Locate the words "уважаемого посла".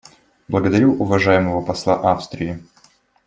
0.95-2.11